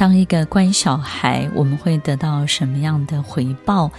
[0.00, 3.90] 当一个乖小孩，我们会得到什么样的回报？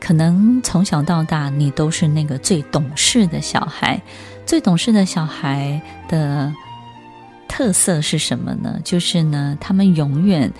[0.00, 4.00] 可能从小到大，你都是那个最懂事的小孩。
[4.46, 6.50] 最懂事的小孩的
[7.46, 8.80] 特色是什么呢？
[8.82, 10.50] 就是呢，他们永远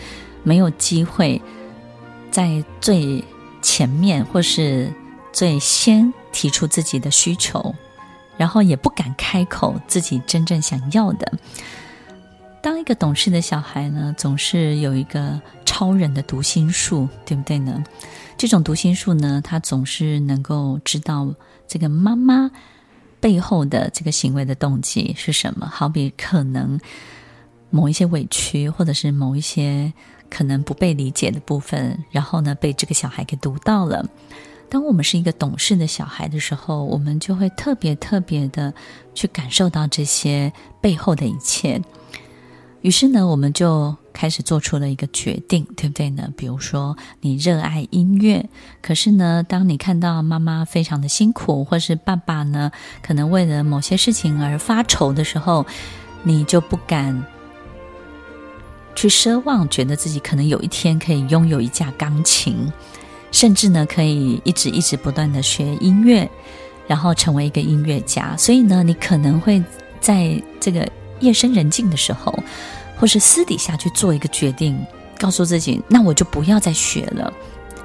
[0.43, 1.41] 没有机会
[2.31, 3.25] 在最
[3.63, 4.93] 前面，或是
[5.33, 6.13] 最先。
[6.33, 7.75] 提出自己的需求，
[8.37, 11.33] 然后也不敢开口自己真正想要的。
[12.67, 17.85] 当一个懂事的小孩呢，总是有一个超人的读心术，对不对呢？
[18.37, 21.33] 这种读心术呢，他总是能够知道
[21.69, 22.51] 这个妈妈
[23.21, 25.71] 背后的这个行为的动机是什么。
[25.73, 26.81] 好比可能
[27.71, 29.93] 某一些委屈，或者是某一些
[30.29, 34.05] 可能不被理解的部分，然后呢，被这个小孩给读到了。
[34.69, 38.75] 当我们是一个懂事的小孩的时候，我们就会特别特别的
[39.15, 41.81] 去感受到这些背后的一切。
[42.87, 46.33] 于是呢，我们就开始做出了一个决定，对不对呢？
[46.37, 48.49] 比如说，你热爱音乐，
[48.81, 52.71] 可是呢，当你看到妈妈非常的辛苦，或是爸爸呢，
[53.03, 55.67] 可能为了某些事情而发愁的时候，
[56.23, 57.27] 你就不敢
[58.95, 62.73] 去奢望，觉得自己可能有一天可以拥有一架钢琴。
[63.33, 66.31] 甚至呢，可以一直一直不断的学音乐，
[66.87, 68.37] 然后成为一个音乐家。
[68.37, 69.61] 所以呢，你可能会
[70.01, 70.89] 在这个
[71.21, 72.33] 夜深人静的时候，
[72.99, 74.79] 或是私底下去做一个决定，
[75.19, 77.33] 告诉自己：那我就不要再学了，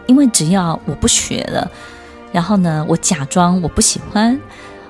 [0.08, 1.70] 因为只要我不学了，
[2.32, 4.40] 然后呢，我假装我不喜欢，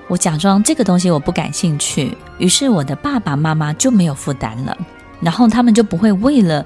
[0.07, 4.77] 我假装这个东西我不感兴趣，于是我的爸爸妈妈就没有负担了，
[5.21, 6.65] 然后他们就不会为了。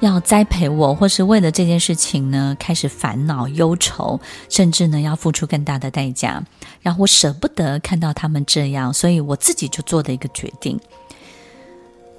[0.00, 4.20] 要栽培我，或是为了这件事情呢，开始烦恼、忧愁，
[4.50, 6.42] 甚至呢要付出更大的代价。
[6.82, 10.78] 然后我舍不得看到他们这样，所以我自己就做的一个决定。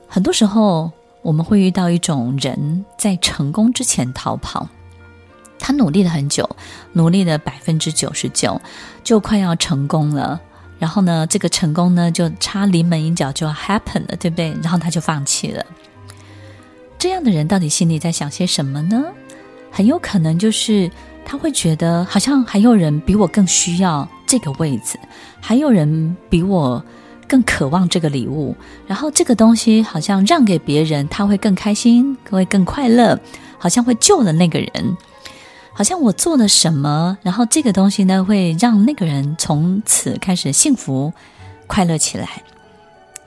[0.07, 4.67] 很多时候，我们会遇到一种人在成功之前逃跑，
[5.59, 6.49] 他努力了很久，
[6.93, 8.61] 努力了百分之九十九，
[9.03, 10.39] 就快要成功了。
[10.77, 14.55] 然后呢，这个成功呢，就差临门一脚就 happen 了，对不对？
[14.61, 15.65] 然后他就放弃了。
[16.97, 19.05] 这样的人到底心里在想些什么呢？
[19.71, 20.89] 很有可能就是
[21.25, 24.99] 他会觉得好像还有人比我更需要这个位置，
[25.41, 26.83] 还有人比我
[27.27, 28.55] 更渴望这个礼物，
[28.87, 33.19] 然后这个东西好像让给别人，他会更开心，会更快乐，
[33.57, 34.97] 好像会救了那个人，
[35.73, 41.13] 好像我做了什么，然后这个东西呢会让那个人从此开始幸福
[41.67, 42.43] 快乐起来。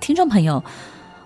[0.00, 0.62] 听众朋友。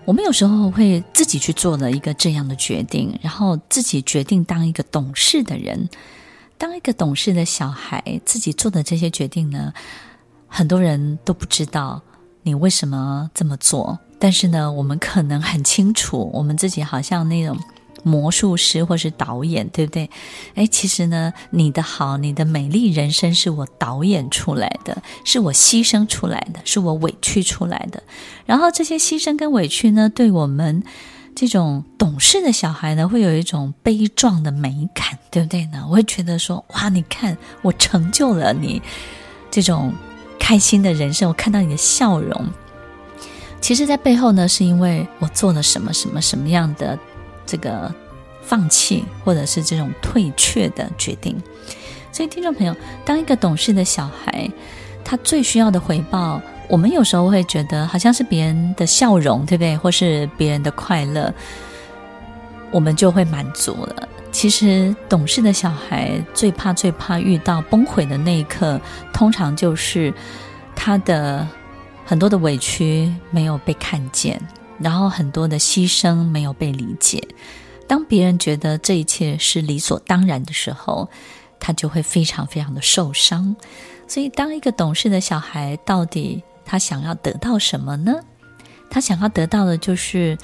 [0.05, 5.87] 我们有时候会自己去做了一个这样的决定，然后自己决定当一个懂事的人，
[6.57, 9.71] 当一个懂事的小孩，自己做的这些决定呢，
[10.49, 12.01] 很多人都不知道
[12.43, 17.57] 你为什么这么做，但是呢，我们可能很清楚，我们自己好像那种。
[18.05, 20.09] 魔术师或是导演，对不对？
[20.55, 28.03] 哎，其实呢，你的好，你的美丽人生是我导演出来的，是我牺牲出来的，是我委屈出来的。
[28.45, 30.83] 然后这些牺牲跟委屈呢，对我们
[31.33, 35.85] 这种懂事的小孩呢，会有一种悲壮的美感，对不对呢？
[35.87, 38.81] 我会觉得说，哇，你看我成就了你
[39.49, 39.93] 这种
[40.43, 42.45] 开心的人生，我看到你的笑容。
[43.61, 46.99] 其实，在背后呢，是因为我做了什么什么什么样的。
[47.45, 47.89] 这个
[48.41, 51.41] 放弃或者是这种退却的决定，
[52.11, 54.49] 所以听众朋友，当一个懂事的小孩，
[55.03, 59.77] 他最需要的回报，我们有时候会觉得好像是别人的笑容，对不对？
[59.77, 61.33] 或是别人的快乐，
[62.69, 64.09] 我们就会满足了。
[64.33, 68.81] 其实，懂事的小孩最怕最怕遇到崩溃的那一刻，
[69.13, 70.13] 通常就是
[70.75, 71.47] 他的
[72.03, 74.41] 很多的委屈没有被看见。
[74.79, 77.25] 然后很多的牺牲没有被理解，
[77.87, 81.07] 当别人觉得这一切是理所当然的时候，
[81.59, 83.55] 他就会非常非常的受伤。
[84.07, 88.13] 所以，当一个懂事的小孩，到底他想要得到什么呢？
[88.89, 90.37] 他想要得到的就是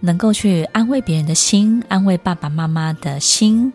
[0.00, 3.72] 能够去安慰别人的心，安慰爸爸妈妈的心，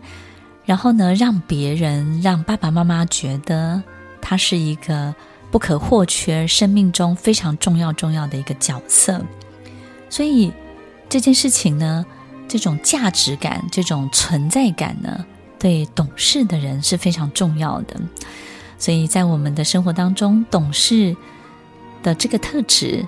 [0.64, 3.82] 然后呢，让别人让爸爸妈妈觉得
[4.20, 5.14] 他是一个
[5.50, 9.20] 不可或缺、生命中非常重要重要的一个角色。
[10.08, 10.52] 所以
[11.08, 12.06] 这件事情呢，
[12.46, 15.24] 这种价值感、这种存在感呢，
[15.58, 18.00] 对懂事的人是非常重要的。
[18.78, 21.16] 所以在我们的生活当中，懂事
[22.02, 23.06] 的这个特质，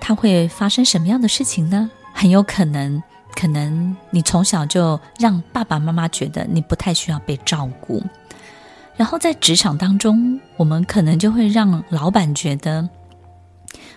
[0.00, 1.90] 它会发生什么样的事情呢？
[2.18, 3.02] 很有可能，
[3.34, 8.02] 可能你从小就让爸爸妈妈觉得你不太需要被照顾，
[8.96, 12.88] 然后在职场当中，我们可能就会让老板觉得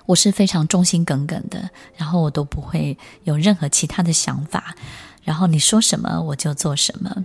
[0.06, 4.76] 我是非常忠心耿耿的，然后我都不会有任何其他的想法，
[5.24, 7.24] 然后你说什么我就做什么。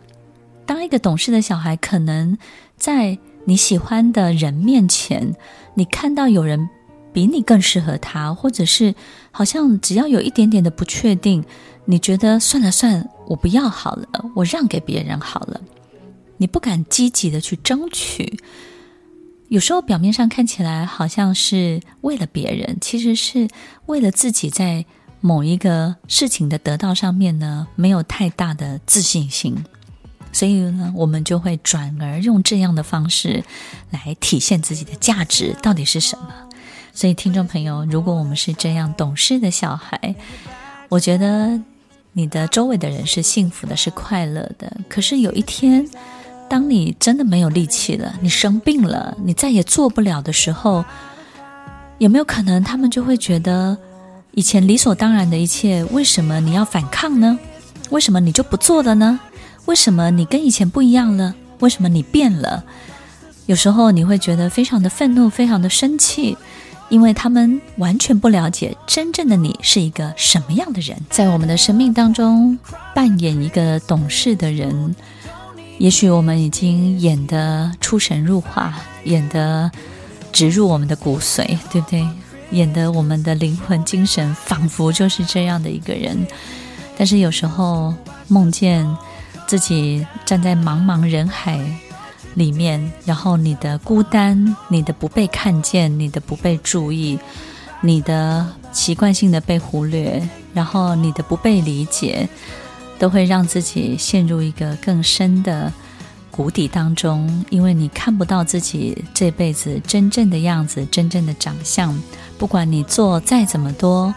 [0.64, 2.38] 当一个懂事的小孩，可能
[2.76, 5.35] 在你喜欢的人面前，
[5.75, 6.70] 你看到有人
[7.14, 8.94] 比你更适合他，或者是
[9.31, 11.43] 好像只要有一点点的不确定，
[11.87, 15.61] 你觉得算了算了，我不要好了，我让给别人好了。
[16.37, 18.40] 你不敢积极的去争取，
[19.49, 23.49] 有时候表面上看起来好像是为了别人，其实是
[23.87, 24.84] 为了自己在
[25.20, 29.64] 某一个事情的得到上面呢，没有太大的自信心。
[30.32, 33.44] 所以呢，我们就会转而用这样的方式
[33.90, 36.34] 来体现自己的价值到底是什么。
[36.94, 40.14] 所以，听众朋友，如果我们是这样懂事的小孩，
[40.88, 41.61] 我觉得
[42.12, 44.73] 你的周围的人是幸福的，是快乐的。
[44.88, 45.85] 可是有一天，
[46.49, 50.85] 当你真的没有力气了，你生病了，你再也做不了的时候，
[51.99, 53.76] 有没有可能他们就会觉得
[54.31, 57.37] 以前理所当然的一切，为什么你要反抗呢？
[57.90, 59.19] 为什么你就不做了呢？
[59.67, 61.35] 为什么你跟以前不一样了？
[61.58, 62.62] 为什么你变了？
[63.47, 66.37] 有时候你会觉得非常的愤怒，非常的生气，
[66.88, 70.96] 因为他们完全不了解真正的你是一个什么样的人。
[71.10, 72.58] 在我们的生命当中
[72.94, 74.94] 扮演一个懂事的人，
[75.78, 79.70] 也许我们已经演得出神入化，演得
[80.32, 82.06] 植入我们的骨髓，对不对？
[82.50, 86.26] 演得我们的灵魂精神仿佛就是这样的一个人。
[86.96, 87.94] 但是有时候
[88.28, 88.87] 梦见。
[89.46, 91.60] 自己站在茫茫人海
[92.34, 97.19] 里面，然后你的孤单，你的不被看见，你的不被注意，
[97.81, 102.28] 你的习惯性的被忽略，然后你的不被理解，
[102.98, 105.72] 都会让自己陷入一个更深的
[106.31, 111.96] 谷底当中，因为你看不到自己这辈子真正的样子，真正的长相，
[112.37, 114.12] 不管你做再怎么多。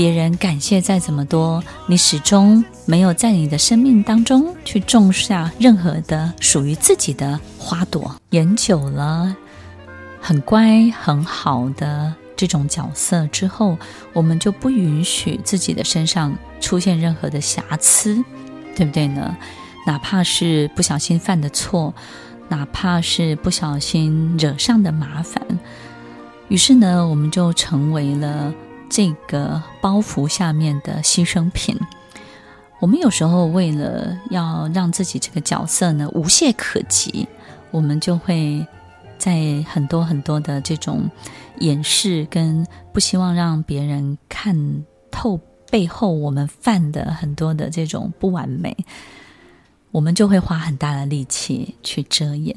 [0.00, 8.16] 别人感谢再怎么多，你始终没有在你的生命当中去种下任何的属于自己的花朵。
[8.30, 9.36] 演久了，
[10.18, 13.76] 很乖很好的这种角色之后，
[14.14, 18.24] 我们就不允许自己的身上出现任何的瑕疵，
[18.74, 19.36] 对不对呢？
[19.86, 21.92] 哪怕是不小心犯的错，
[22.48, 25.46] 哪怕是不小心惹上的麻烦，
[26.48, 28.50] 于是呢，我们就成为了。
[28.90, 31.78] 这个包袱下面的牺牲品，
[32.80, 37.28] 我们有时候为了要让自己这个角色呢无懈可击，
[37.70, 38.66] 我们就会
[39.16, 41.08] 在很多很多的这种
[41.60, 45.38] 掩饰跟不希望让别人看透
[45.70, 48.76] 背后我们犯的很多的这种不完美，
[49.92, 52.56] 我们就会花很大的力气去遮掩。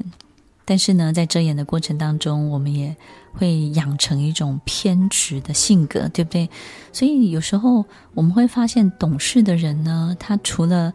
[0.64, 2.96] 但是呢，在遮掩的过程当中，我们也
[3.32, 6.48] 会养成一种偏执的性格，对不对？
[6.92, 7.84] 所以有时候
[8.14, 10.92] 我们会发现，懂事的人呢，他除了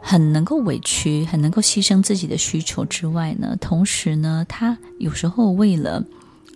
[0.00, 6.02] 很能够委屈、很能够牺牲自己的需求之外呢，同时呢，他有时候为了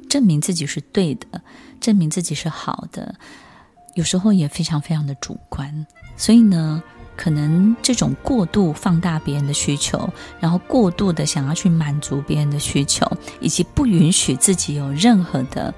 [0.08, 1.42] 证明自己是对的，
[1.80, 3.14] 证明自己是好的，
[3.94, 5.86] 有时候也非常非常的主观。
[6.16, 6.82] 所以呢。
[7.18, 10.08] 可能这种过度放大别人的需求，
[10.38, 13.04] 然后过度的想要去满足别人的需求，
[13.40, 15.74] 以及不允许自己有任何的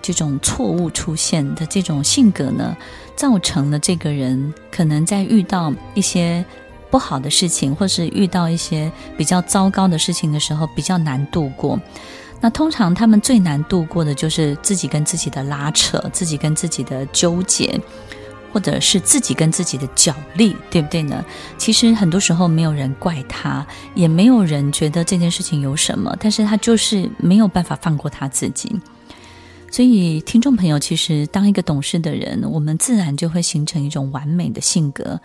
[0.00, 2.76] 这种错误出现的这种性格呢，
[3.16, 6.44] 造成了这个人可能在遇到一些
[6.88, 11.78] 不好的事情，或是遇到一些比较糟糕的事情的时候，比较难度过。
[12.40, 17.80] 那通常他们最难度过的就是自己跟自己的拉扯，自己跟自己的纠结。
[18.56, 21.22] 或者是自己跟自己的角力，对不对呢？
[21.58, 28.74] 其实很多时候没有人怪他，也没有人觉得这件事情有什么，但是他就是没有办法放过他自己。
[29.70, 35.20] 所以，听众朋友，其实当一个懂事的人，我们自然就会形成一种完美的性格，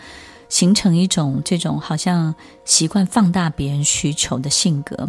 [0.50, 2.36] 形成一种这种好像
[2.66, 5.08] 习惯放大别人需求的性格。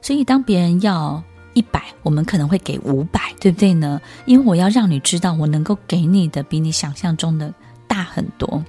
[0.00, 1.20] 所以，当别人要
[1.54, 4.00] 一百，我们可能会给五百，对不对呢？
[4.26, 7.52] 因为我要让你知道，我能够给你的比你想象中的
[7.94, 8.64] 大很多。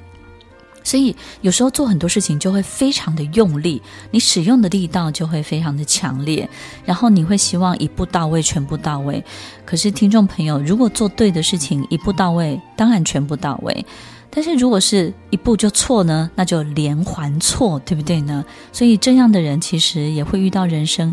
[0.83, 6.47] 所以有时候做很多事情就会非常的用力，你使用的力道就会非常的强烈，
[6.85, 9.23] 然后你会希望一步到位，全部到位。
[9.65, 13.83] 可是听众朋友，如果做对的事情，一步到位，当然全部到位。
[14.29, 18.45] 但是如果是一步就错呢，那就连环错，对不对呢？
[18.71, 21.11] 所以这样的人其实也会遇到人生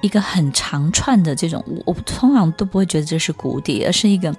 [0.00, 4.34] 一个很长串的这种，我通常都不会觉得这是谷底，而是一个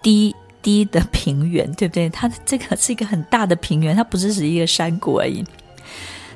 [0.00, 2.08] 低低的平原，对不对？
[2.08, 5.44] 它这个是一个很大的平原，它不是只是一个山谷而已。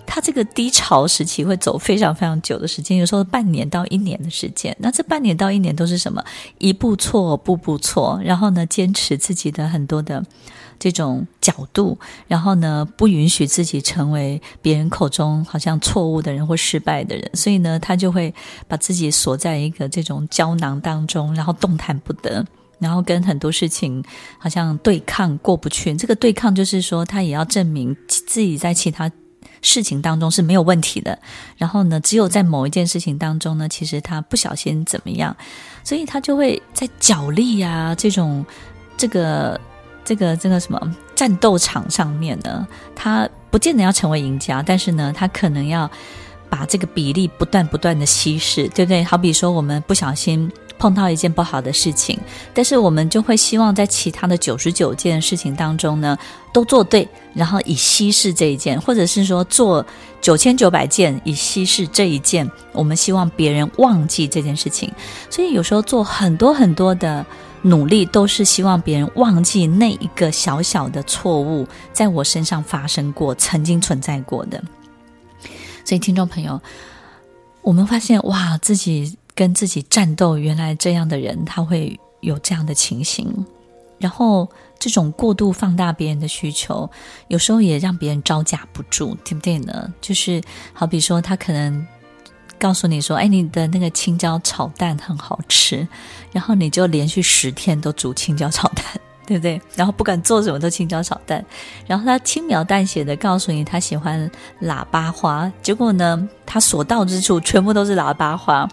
[0.07, 4.77] 它这个低潮时期会走非常非常久的时间，有时候半年到一年的时间。
[4.79, 6.23] 那这半年到一年都是什么？
[6.59, 8.21] 一步错，步步错。
[8.23, 10.23] 然后呢，坚持自己的很多的
[10.79, 17.31] 这种角度，然后呢，不允许自己成为别人口中好像错误的人或失败的人。
[17.33, 18.35] 所以呢，他就会
[18.69, 22.45] 把自己锁在一个这种胶囊当中，然后动弹不得，
[22.79, 24.03] 然后跟很多事情
[24.39, 25.95] 好像对抗过不去。
[25.95, 29.11] 这个对抗就是说，他也要证明自己在其他。
[29.67, 31.19] 事情当中是没有问题的，
[31.57, 35.35] 然后呢，只有在某一件事情当中呢，其实他不小心怎么样，
[35.83, 38.45] 所以他就会在角力啊这种
[38.99, 39.59] 这个
[40.05, 45.91] 这个这个什么战斗场上面呢，他不见得要成为赢家，但是呢，他可能要
[46.51, 49.03] 把这个比例不断不断的稀释，对不对？
[49.03, 50.53] 好比说我们不小心。
[50.79, 52.19] 碰到一件不好的事情，
[52.53, 56.19] 但是我们就会希望在其他的九十九件事情当中呢，
[56.53, 59.85] 都做对，然后以稀释这一件，或者是说做
[60.21, 64.93] 九千九百件以稀释这一件，我们希望别人忘记这件事情。
[65.31, 67.25] 所以有时候做很多很多的
[67.63, 74.63] 努力，都是希望别人忘记那一个小小的错误在我身上发生过、曾经存在过的。
[75.85, 76.61] 所以听众朋友，
[77.63, 79.17] 我们发现哇，自己。
[79.35, 83.45] 跟自己战斗，原来这样的人他会有这样的情形，
[83.99, 84.49] 然后
[84.79, 86.89] 这种过度放大别人的需求，
[87.29, 89.93] 有时候也让别人招架不住，对不对呢？
[90.01, 90.41] 就是
[90.73, 91.87] 好比说，他可能
[92.59, 95.87] 告诉你说：“哎，你的那个青椒炒蛋很好吃。”
[96.33, 98.85] 然后你就连续十天都煮青椒炒蛋，
[99.27, 99.61] 对不对？
[99.75, 101.45] 然后不管做什么都青椒炒蛋，
[101.87, 104.31] 然后他轻描淡写的告诉你他喜欢
[104.63, 108.69] 喇叭花，结果呢，他所到之处全部都是喇叭花。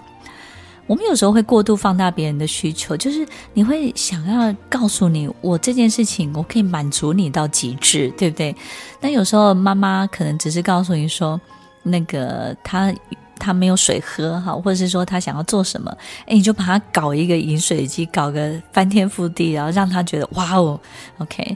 [0.92, 8.54] 我们有时候会过度放大别人的需求，就是你会想要告诉你，我这件事情我可以满足你到极致，对不对？
[9.00, 11.40] 但有时候妈妈可能只是告诉你说，
[11.84, 12.94] 那个他
[13.40, 15.90] 他没有水喝哈，或者是说他想要做什么，
[16.26, 20.78] 哎，你就把他搞一个饮水机，搞个翻天覆地，然后让他觉得哇哦
[21.20, 21.56] ，OK。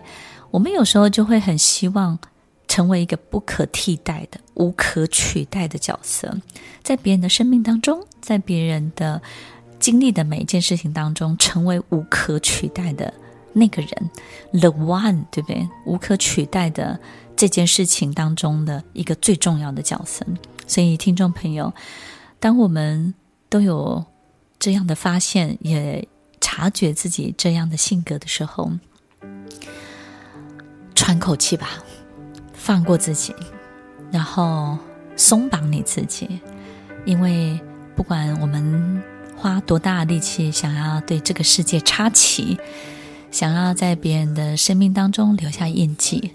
[0.49, 2.17] 我们有时候就会很希望。
[2.75, 6.37] 成为一个不可替代的、无可取代的角色，
[6.83, 9.21] 在别人的生命当中，在别人的
[9.79, 13.13] 经历的每一件事情当中，成为无可取代的
[13.53, 14.09] 那个人
[14.59, 15.65] ，the one，对不对？
[15.85, 16.99] 无可取代的
[17.37, 20.25] 这件事情当中的一个最重要的角色。
[20.67, 21.73] 所以，听众朋友，
[22.41, 23.13] 当我们
[23.47, 24.03] 都有
[24.59, 26.05] 这样的发现，也
[26.41, 28.69] 察觉自己这样的性格的时候，
[30.93, 31.81] 喘口气吧。
[32.65, 33.31] 放过自己，
[34.11, 34.75] 然后
[35.15, 36.27] 松绑你自己，
[37.05, 37.59] 因为
[37.95, 39.03] 不管我们
[39.37, 42.57] 花多大力气，想要对这个世界插旗，
[43.29, 46.31] 想要在别人的生命当中留下印记，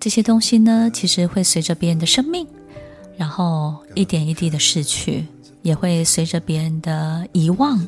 [0.00, 2.44] 这些东西呢，其实会随着别人的生命，
[3.16, 5.24] 然后一点一滴的逝去，
[5.62, 7.86] 也会随着别人的遗忘，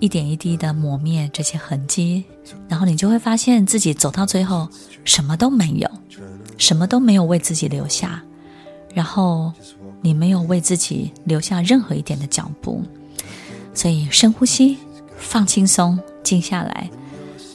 [0.00, 2.24] 一点一滴的磨灭这些痕迹，
[2.68, 4.68] 然后你就会发现自己走到最后，
[5.02, 5.90] 什么都没有。
[6.56, 8.22] 什么都没有为自己留下，
[8.94, 9.52] 然后
[10.00, 12.82] 你没有为自己留下任何一点的脚步，
[13.74, 14.78] 所以深呼吸，
[15.16, 16.90] 放轻松，静下来，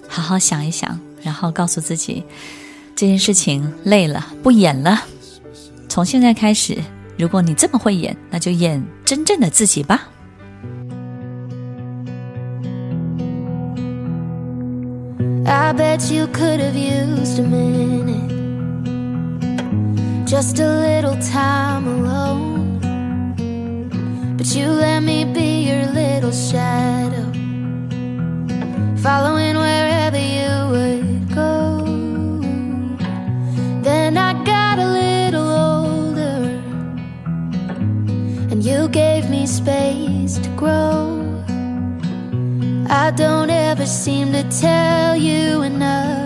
[0.08, 2.24] 好好想一想，然后告诉自己，
[2.96, 5.04] 这件事情累了，不演了。
[5.88, 6.78] 从现在开始，
[7.18, 10.08] 如果你这么会演，那就演真正的自己吧。
[15.46, 18.39] I bet you could have used a minute
[20.30, 22.78] Just a little time alone.
[24.38, 27.32] But you let me be your little shadow
[29.02, 31.84] Following wherever you would go.
[33.82, 36.62] Then I got a little older
[38.52, 41.26] And you gave me space to grow.
[42.88, 46.19] I don't ever seem to tell you enough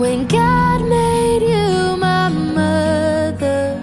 [0.00, 3.78] When God made you my mother,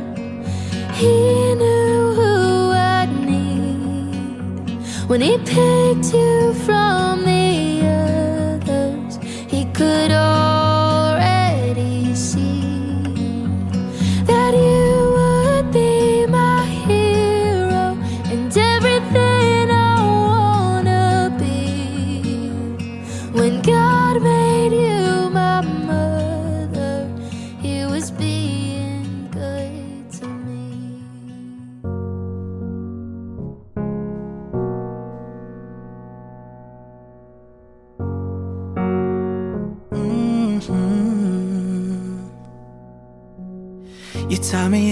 [0.94, 4.80] He knew who I'd need.
[5.08, 7.27] When He picked you from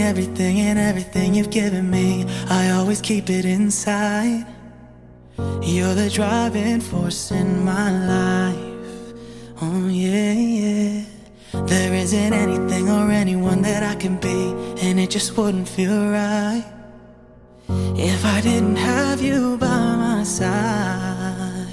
[0.06, 2.26] everything and everything you've given me.
[2.50, 4.46] I always keep it inside.
[5.62, 9.14] You're the driving force in my life.
[9.62, 11.04] Oh, yeah, yeah.
[11.66, 14.54] There isn't anything or anyone that I can be,
[14.86, 16.66] and it just wouldn't feel right
[17.98, 21.66] if I didn't have you by my side.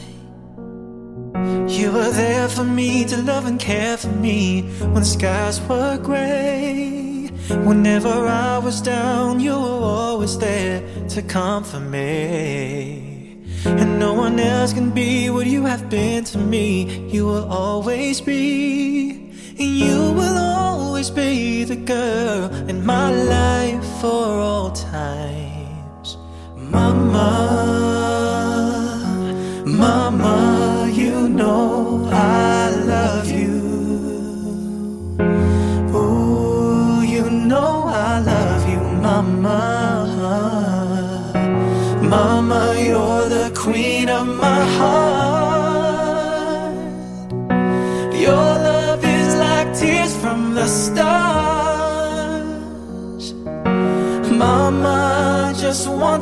[1.68, 5.98] You were there for me to love and care for me when the skies were
[5.98, 7.12] gray.
[7.61, 13.12] Whenever I was down, you were always there to comfort me.
[13.64, 17.09] And no one else can be what you have been to me.
[17.09, 19.11] You will always be.
[19.59, 26.16] And you will always be the girl in my life for all times.
[26.56, 27.28] Mama,
[29.66, 32.62] Mama, you know I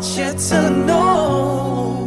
[0.01, 2.07] want you to know.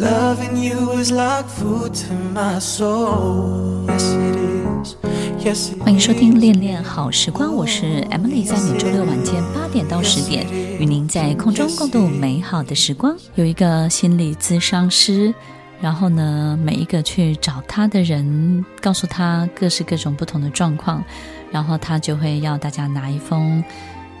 [0.00, 3.84] Loving you is like food to my soul.
[3.88, 4.96] Yes, it is.
[5.44, 10.46] Yes, 欢迎收听《恋恋好时光》，我是 Emily，在每周六晚间八点到十点，
[10.78, 13.14] 与您在空中共度美好的时光。
[13.34, 15.34] 有一个心理咨商师，
[15.80, 21.04] 然后呢，每一个去找他的人，告诉他各式各种不同的状况，
[21.50, 23.62] 然后他就会要大家拿一封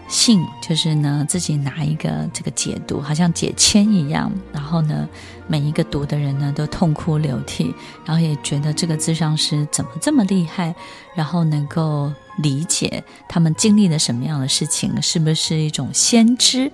[0.08, 4.32] 信，就是呢自己拿一个这个解读，好像解签一样。
[4.52, 5.08] 然后呢，
[5.46, 10.74] 每一个读的人呢都痛哭流涕，然后也觉得这个咨商师怎么这么厉害，
[11.14, 16.72] 然后能够理解他们经历了什么样的事情，是不是一种先知？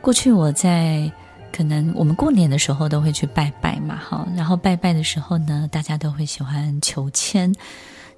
[0.00, 1.10] 过去我在
[1.52, 7.54] 可能我们过年的时候都会去拜拜嘛，哈，然后拜拜的时候呢，大家都会喜欢求签。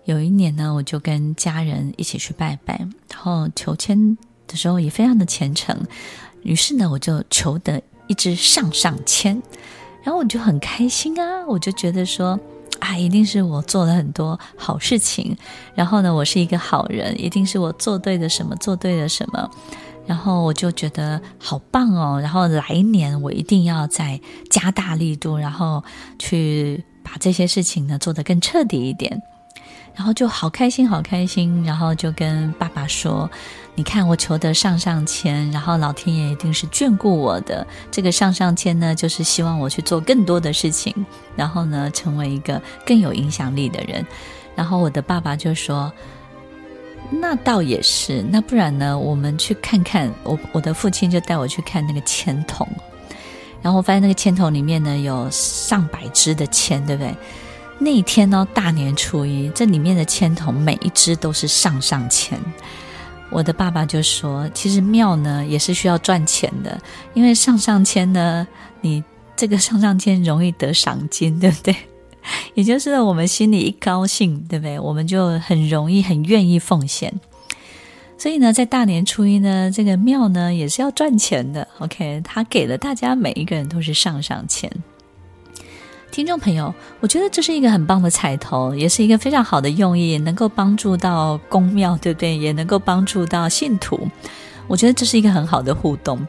[0.06, 2.78] 有一年呢，我就跟家人一起去拜拜，
[3.10, 4.16] 然后求签
[4.46, 5.76] 的时候也非常的虔诚，
[6.42, 9.42] 于是呢，我就求得一支上上签，
[10.04, 12.38] 然后我就很开心啊，我就觉得说，
[12.78, 15.36] 啊，一定是我做了很多好事情，
[15.74, 19.50] 然后呢，我是一个好人，一定是我做对了什么，做对了什么，
[20.06, 25.82] 然后我就觉得好棒哦，然后来年我一定要再加大力度，然后
[26.16, 29.20] 去把这些事情呢做得更彻底一点。
[29.96, 33.28] 然后就好开心，好开心，然后就跟爸爸说
[33.74, 37.66] ：“你看，我求得上上签，然后老天爷一定是眷顾我的。
[37.90, 40.94] 这个上上签呢，就是希望我去做更多的事情，
[41.34, 44.06] 然后呢，成为一个更有影响力的人。”
[44.54, 45.90] 然后我的爸爸就说
[47.10, 48.98] ：“那倒也是，那不然呢？
[48.98, 52.68] 我们去看看。”我我的父亲就带我去看那个签筒，
[53.62, 57.14] 然后我发现那个签筒里面呢有上百支的签，对不对？
[57.78, 62.40] 那一天呢，大年初一，这里面的签筒每一支都是上上签。
[63.30, 66.80] 我的爸爸就说：“其实庙呢也是需要赚钱的，
[67.12, 68.46] 因为上上签呢，
[68.80, 69.04] 你
[69.36, 71.76] 这个上上签容易得赏金，对不对？
[72.54, 74.80] 也就是我们心里一高兴，对不对？
[74.80, 77.12] 我们就很容易很愿意奉献。
[78.16, 81.68] 所以呢，在大年初一呢，这个庙呢也是要赚钱的。
[81.80, 84.70] OK，他给了大家每一个人都是上上签。”
[86.16, 92.34] 听众朋友，我觉得这是一个很棒的彩头，也是一个非常好的用意，能够帮助到宫庙，对不对？
[92.38, 94.08] 也能够帮助到信徒。
[94.66, 96.26] 我觉得这是一个很好的互动。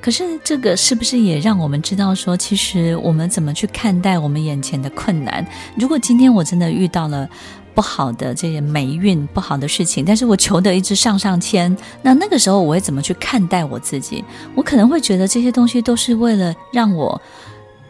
[0.00, 5.46] 可是，这个是不是也让我们知道说，其实我们怎么去看待我们眼前的困难？
[5.76, 7.28] 如果今天我真的遇到了
[7.72, 14.24] 不好的这些霉运、不好的事情，但是我求得一支上上签，那那个时候我会怎么去看待我自己？
[14.56, 17.22] 我可能会觉得这些东西都是为了让我。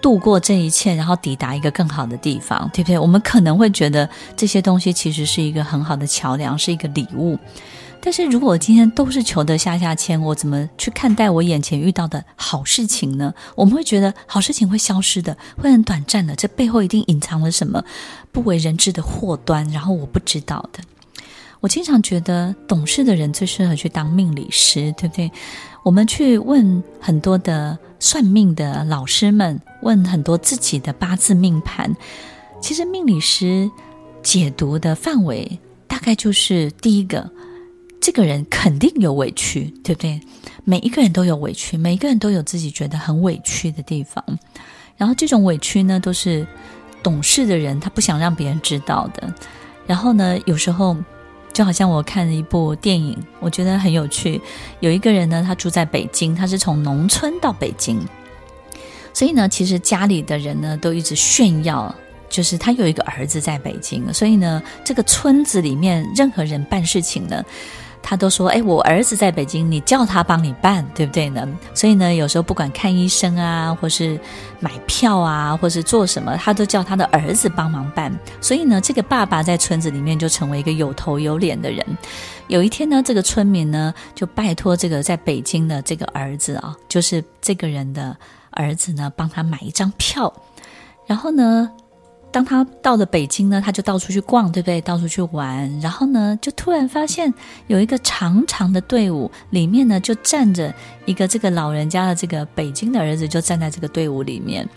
[0.01, 2.99] 度过这一切，然后抵达一个更好的地方，对不对？
[2.99, 7.39] 我们可能会觉得这些东西其实是一个很好的桥梁，是一个礼物。
[8.03, 13.35] 但是如果我今天都是求得下下签，我怎么去看待我眼前遇到的好事情呢？
[13.55, 17.85] 我们会觉得好事情会消失的，会很短暂的，这背后一定隐藏了什么
[18.33, 20.83] 不为人知的祸端，然后我不知道的。
[21.61, 25.31] 我经常觉得懂事的人最适合去当命理师，对不对？
[25.83, 31.95] 我们去问很多的算命的老师们，问很多自己的八字命盘。
[32.61, 33.71] 其实命理师
[34.23, 37.31] 解读的范围大概就是第一个，
[38.01, 40.21] 这个人肯定有委屈，对不对？
[40.65, 44.25] 每一个人都有委屈，每一个人都有自己觉得很委屈的地方。
[44.97, 46.47] 然后这种委屈呢，都是
[47.03, 49.33] 懂事的人他不想让别人知道的。
[49.87, 50.95] 然后呢，有时候
[51.53, 54.41] 就好像我看了一部电影，我觉得很有趣。
[54.81, 58.01] 有一个人呢，他住在北京，他是从农村到北京，
[59.13, 61.95] 所以呢，其实家里的人呢都一直炫耀，
[62.29, 67.45] 就是他有一个儿子在北京，所以呢，这个村子里面任何人办事情呢。
[68.03, 74.19] 他都说：“哎，我儿子在北京，你叫他帮你办，对不对呢？”所以呢，有时候不管看医生啊，或是
[74.59, 78.13] 买票啊，或是做什么，他都叫他的儿子帮忙办。
[78.41, 81.85] 所以呢，这个爸爸在村子里面就成为一个有头有脸的人。
[82.49, 88.17] 有一天呢，这个村民呢就拜托这个在北京的这个儿子啊，就是这个人的
[88.51, 90.33] 儿子呢，帮他买一张票，
[91.07, 91.71] 然后呢。
[92.33, 94.81] 当他到了北京呢，他就到处去逛，对不对？
[94.81, 97.33] 到处去玩，然后呢，就突然发现
[97.67, 100.73] 有一个长长的队伍，里面呢就站着
[101.07, 104.69] 一个这个老人家的这个北京的儿子，就站在这个队伍里面。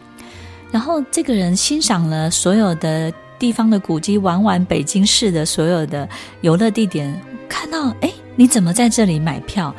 [0.71, 6.09] 然后这个人欣赏了所有的地方的古迹，玩完北京市的所有的
[6.41, 9.73] 游乐地点，看到，哎，你怎么在这里买票？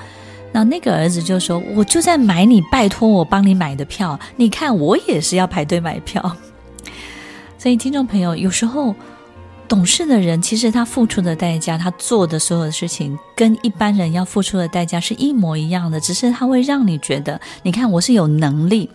[0.53, 6.37] 那那个儿子就说：“我就在买你拜托我帮你买的票，你看我也是要排队买票。”
[7.65, 8.95] 所以，听众朋友，有时候
[9.67, 18.91] 懂事的人，其实他付出的代价，他做的所有的事情，跟一般人要付出的代价是一模一样的，只是他会让你觉得，你看我是有能力，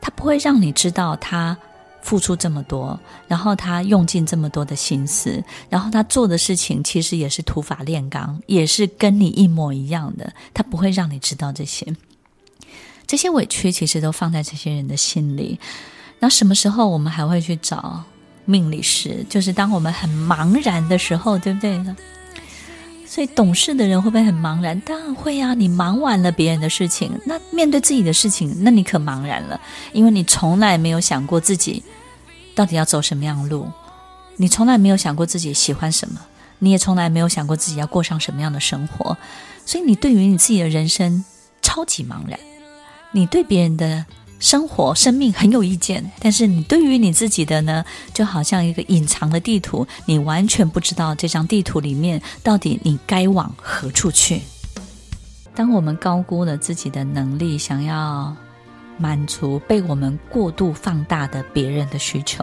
[0.00, 1.56] 他不会让你知道他
[2.02, 11.86] 付出这么多，然后他用尽这么多的心思，然后他做的事情其实也是土法炼钢，也是跟你一模一样的，他不会让你知道这些，
[13.06, 15.60] 这些委屈其实都放在这些人的心里。
[16.20, 18.04] 那什么时候我们还会去找
[18.44, 19.24] 命理师？
[19.28, 21.96] 就是当我们很茫然的时候，对不对呢？
[23.06, 24.78] 所以懂事的人会不会很茫然？
[24.82, 25.52] 当然会啊！
[25.54, 29.60] 你忙完了别人的事情，那面对自己的事情，那你可茫然了，
[29.92, 31.82] 因为你从来没有想过自己
[32.54, 33.68] 到底要走什么样的路，
[34.36, 36.20] 你从来没有想过自己喜欢什么，
[36.60, 39.16] 你也从来没有想过自己要过上什么样的生活，
[39.66, 41.24] 所以你对于你自己的人生
[41.62, 42.38] 超级茫然，
[43.10, 44.04] 你对别人的。
[44.40, 54.40] 生活、生命很有意见，但是你对于你自己的呢，就好像一个隐藏的地图，你完全不知道这张地图里面到底你该往何处去。
[55.54, 58.34] 当我们高估了自己的能力，想要
[58.96, 62.42] 满足被我们过度放大的别人的需求，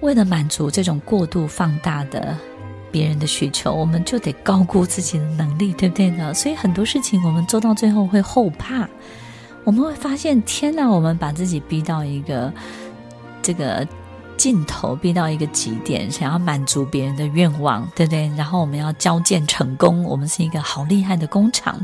[0.00, 2.34] 为了满足这种过度放大的
[2.90, 6.32] 别人的需求，我们就得高估自己的能力，对不对呢？
[6.32, 8.88] 所以很多事情我们做到最后会后怕。
[9.68, 10.88] 我们会发现，天哪！
[10.88, 12.50] 我们把自己逼到一个
[13.42, 13.86] 这个
[14.34, 18.28] 尽头，逼到一个极点，想要满足别人的愿望，对不对？
[18.34, 21.78] 然后我们要交件成功，我们是一个好厉害的工厂。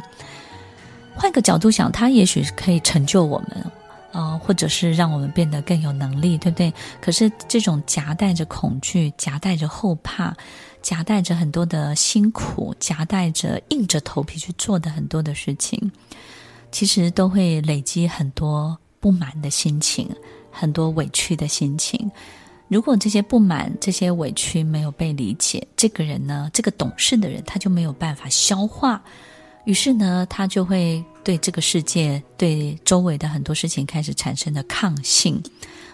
[1.15, 3.71] 换个角度想，它也许可以成就我们，
[4.13, 6.73] 啊、或者是让我们变得更有能力，对不对？
[7.03, 10.35] 可是这种夹带着恐惧、夹带着后怕、
[10.81, 15.93] 夹带着很多的辛苦、夹带着硬着头皮去做的很多的事情。
[16.75, 20.11] 其实都会累积很多不满的心情，
[20.51, 22.11] 很多委屈的心情。
[22.67, 29.01] 如果这些不满、这些委屈没有被理解，这个人呢，这个懂事的人，他就没有办法消化，
[29.65, 35.41] 于是呢，他就会对这个世界、对周围的很多事情开始产生了抗性。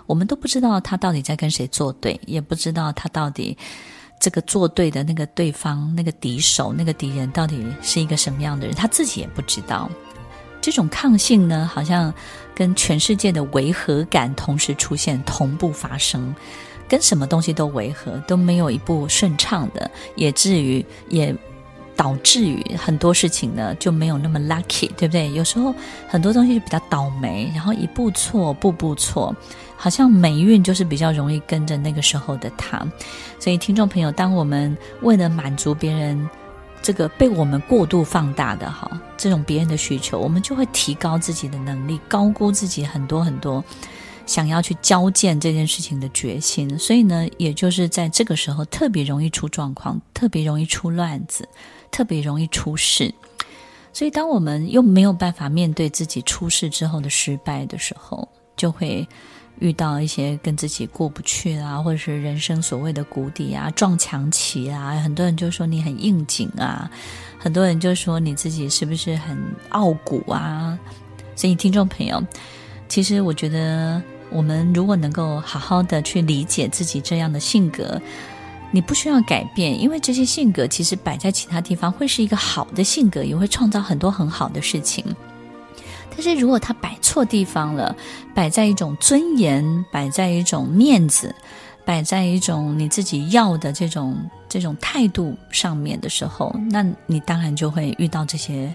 [0.06, 3.54] 我们都不知道他到底在跟谁作对，也不知道他到底
[4.18, 9.90] 这个作对的那个对方、那个敌手、那个敌人到底是一个什么样的人，他自己也不知道。
[10.60, 12.12] 这种抗性呢，好像
[12.54, 16.34] 跟全世界的违和感同时出现，同步发生，
[16.88, 21.34] 跟什么东西都违和，都没有一步顺畅的，也至于也
[21.96, 25.30] 导致于很多事情呢就没有那么 lucky， 对不对？
[25.32, 25.74] 有时候
[26.08, 29.34] 很多东西就比较倒霉，然后一步错，步步错，
[29.76, 32.86] 好像霉运就是比较容易跟着那个时候的他。
[33.38, 36.28] 所以，听众朋友，当我们为了满足别人，
[36.82, 43.62] 这个被我们过度放大的哈，这种别人的需求，我们就会提高自己的能力，高估自己很多很多
[44.26, 46.78] 想要去交件这件事情的决心。
[46.78, 51.48] 所以呢，也就是在这个时候特别容易出状况，特别容易出乱子，
[51.90, 53.14] 特别容易出事。
[53.92, 59.06] 所以，当我们又没有办法面对自己出事之后的失败的时候，就会。
[59.60, 66.90] 遇到一些跟自己过不去啊，或者是人生所谓的谷底啊、撞墙期啊，很多人就说你很应景啊，
[67.38, 70.78] 很多人就说你自己是不是很傲骨啊？
[71.36, 72.22] 所以听众朋友，
[72.88, 78.00] 其实我觉得我们如果能够好好的去理解自己这样的性格，
[78.70, 85.04] 你不需要改变，因为这些性格其实摆在其他地方会是一个好的性格，也会创造很多很好的事情。
[86.10, 87.94] 但是如果他摆错地方了，
[88.34, 91.34] 摆在一种尊严，摆在一种面子，
[91.84, 94.16] 摆在一种你自己要的这种
[94.48, 98.72] 这种态度上面的时候，那你当然就会遇到这些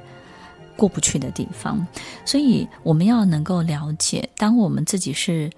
[0.76, 1.86] 过不去的地方。
[2.26, 5.50] 所以我们要能够了解，当我们自己是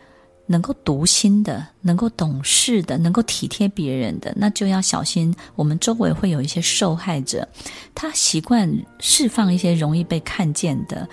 [0.45, 7.47] 能够读心的、能够懂事的、能够体贴别人的，那就要小心，我们周围会有一些受害者，
[7.93, 11.07] 他习惯释放一些容易被看见的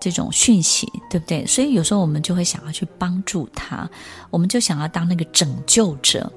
[0.00, 1.46] 这种讯息，对不对？
[1.46, 3.88] 所以有时候我们就会想要去帮助他，
[4.30, 6.32] 我们就想要当那个拯救者。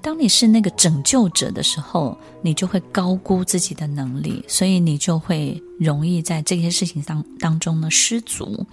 [0.00, 8.66] 当你是那个拯救者的时候，你就会高估自己的能力，所以你就会容易在这些事情当当中呢失足。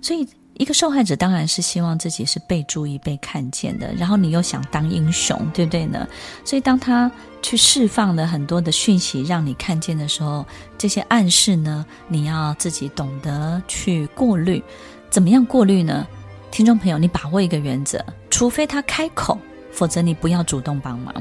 [0.00, 6.08] 所以，一个受害者当然是希望自己是被注意、被看见的，然后你又想当英雄，对不对呢？
[6.46, 10.44] 所以，当他去释放了很多的讯息让你看见的时候，
[10.76, 14.62] 这些暗示呢，你要自己懂得去过滤。
[15.10, 16.06] 怎么样过滤呢？
[16.50, 19.38] 听众朋友，你把握一个原则：除非他开口。
[19.70, 21.14] 否则你不要主动帮忙，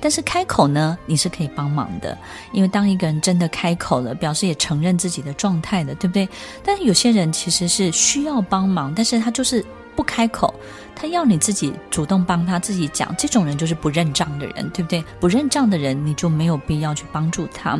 [0.00, 2.16] 但是开口呢，你是可以帮忙的，
[2.52, 6.26] 因为当一个人真的开口了，表示也承认自己的状态的，对不对？
[6.64, 9.62] 但是有些人其实是需要帮忙，但是他就是
[9.98, 10.54] 不开口，
[10.94, 15.02] 他要你自己主动帮他自己讲，这种人就是不认账的人，对不对？
[15.18, 17.76] 不认账的人，你就没有必要去帮助他。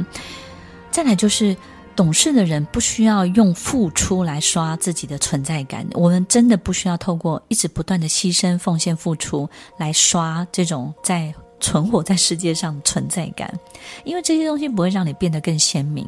[0.91, 1.57] 再来就是。
[1.99, 11.35] 懂事的人不需要用付出来刷自己的存在感，我们真的不需要透过一直不断的牺牲、奉献、付出来刷这种在。
[11.61, 13.53] 存活在世界上存在感，
[14.05, 16.07] 因为这些东西不会让你变得更鲜明。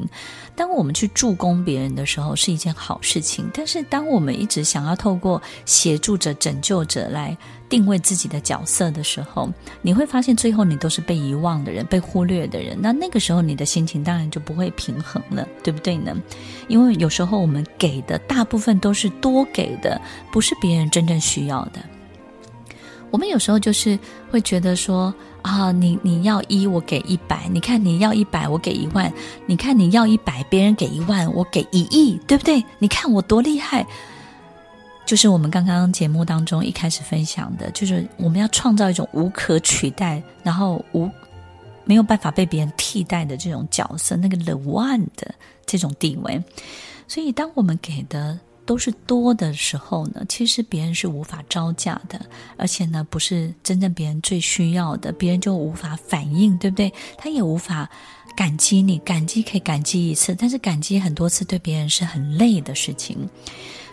[0.55, 3.49] 当我们去助攻别人的时候，是一件好事情。
[3.53, 7.35] 但是，当我们一直想要透过协助者、拯救者来
[7.69, 9.49] 定位自己的角色的时候，
[9.81, 12.77] 你会发现最后你都是被遗忘的人、被忽略的人。
[12.81, 16.15] 那那个时候，你的心情当然就不会平衡了，对不对呢？
[16.67, 19.99] 因为有时候我们给的大部分都是多给的，
[20.31, 21.79] 不是别人真正需要的。
[23.09, 29.11] 我们有时候就是会觉得说啊，你你要一，我给一百；你看你要一百，我给一万；
[29.45, 32.63] 你看你要一百，别人给一万，我给一亿，对不对？
[32.79, 33.85] 你看我多厉害！
[35.05, 41.09] 就是我们刚刚节目当中一开始分享的，就是我们要创造一种无可取代，然后无
[41.85, 45.33] 没有办法被别人替代的这种角色，那个 the one 的
[45.65, 46.41] 这种地位。
[47.07, 48.39] 所以，当我们给的。
[48.65, 52.19] 都是多的时候呢，其实别人是无法招架的，
[52.57, 56.93] 而且呢，不是真正别人最需要的，别人就无法反应，对不对？
[57.17, 57.89] 他也无法
[58.35, 63.17] 感激你，感激可以感激一次，但是感激很多次对别人是很累的事情。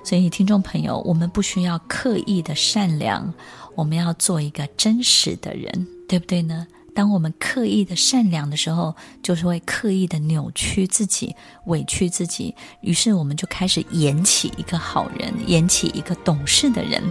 [0.04, 3.34] 所以，听众朋友，我们不需要刻意的善良，
[3.74, 6.66] 我们要做一个真实的人，对不对呢？
[6.94, 12.54] 当我们刻意的善良的时候，就是会刻意的扭曲自己、委屈自己。
[12.80, 17.02] 于是，我们就开始演起一个好人，演起一个懂事的人。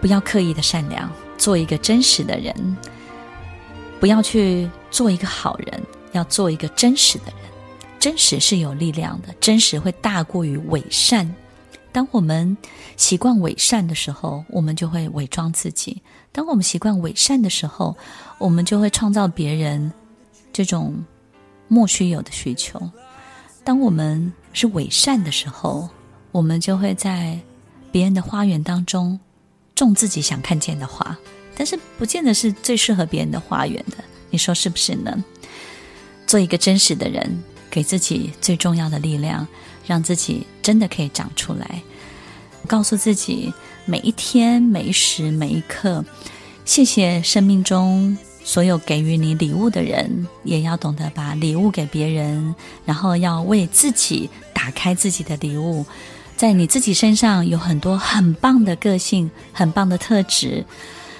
[0.00, 2.76] 不要刻意的善良，做一个真实的人。
[4.00, 5.82] 不要去做一个好人，
[6.12, 7.34] 要做一个真实的人。
[8.00, 11.32] 真实是有力量的，真实会大过于伪善。
[11.92, 12.56] 当我们
[12.96, 16.02] 习惯伪善的时候，我们就会伪装自己；
[16.32, 17.96] 当我们习惯伪善的时候，
[18.38, 19.92] 我们就会创造别人
[20.52, 21.04] 这种
[21.68, 22.80] 莫须有的需求。
[23.62, 25.88] 当我们是伪善的时候，
[26.32, 27.38] 我们就会在
[27.92, 29.20] 别人的花园当中
[29.74, 31.16] 种自己想看见的花，
[31.54, 33.98] 但是不见得是最适合别人的花园的。
[34.30, 35.22] 你说是不是呢？
[36.26, 39.46] 做一个真实的人，给自己最重要的力量。
[39.84, 41.82] 让自己真的可以长出来，
[42.68, 43.52] 告诉自己
[43.84, 46.04] 每一天、每一时、每一刻，
[46.64, 55.84] 谢谢生命中所有给予你礼物的人，也要懂得把礼物给别人，然后要为自己打开自己的礼物，
[56.36, 60.64] 在你自己身上有很多很棒的个性、很棒的特质、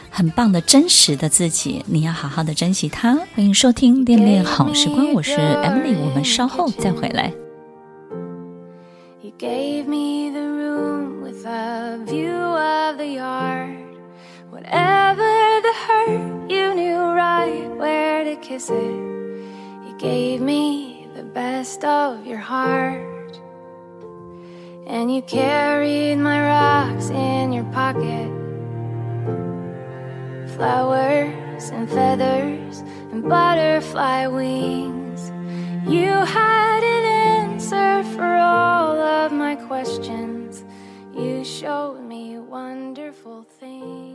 [0.08, 3.14] 很棒的真实的自己，你要好好的珍惜它。
[3.34, 7.32] 欢迎收听《恋恋好时光》，我是 Emily，我们稍后再回来。
[9.20, 10.41] You gave me the
[11.44, 13.96] a view of the yard.
[14.50, 18.94] Whatever the hurt, you knew right where to kiss it.
[19.86, 23.40] You gave me the best of your heart.
[24.86, 28.30] And you carried my rocks in your pocket.
[30.56, 35.32] Flowers and feathers and butterfly wings.
[35.86, 40.41] You had an answer for all of my questions.
[41.14, 44.11] You showed me wonderful things.